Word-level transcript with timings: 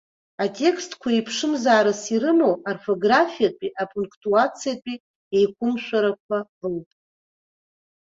Атекстқәа 0.43 1.09
еиԥшымзаарас 1.11 2.01
ирымоу 2.15 2.53
аорфографиатәии 2.67 3.75
апунктуациатәии 3.81 5.01
еиқәымшәарақәа 5.35 6.37
роуп. 6.61 6.87